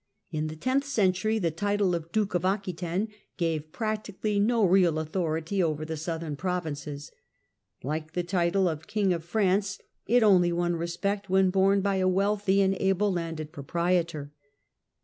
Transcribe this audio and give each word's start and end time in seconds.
In 0.31 0.47
the 0.47 0.55
tenth 0.55 0.83
century 0.85 1.37
the 1.37 1.51
title 1.51 1.93
of 1.93 2.11
Duke 2.11 2.33
of 2.33 2.43
Aquitaine 2.43 3.09
gave 3.37 3.71
practically 3.71 4.39
no 4.39 4.65
real 4.65 4.97
authority 4.97 5.61
over 5.61 5.85
the 5.85 5.95
southern 5.95 6.35
provinces. 6.35 7.11
Like 7.83 8.13
the 8.13 8.23
title 8.23 8.67
of 8.67 8.87
King 8.87 9.13
of 9.13 9.23
France, 9.23 9.77
it 10.07 10.23
only 10.23 10.51
won 10.51 10.75
respect 10.75 11.29
when 11.29 11.51
borne 11.51 11.81
by 11.81 11.97
a 11.97 12.07
wealthy 12.07 12.61
and 12.61 12.73
able 12.79 13.13
landed 13.13 13.51
proprietor. 13.51 14.31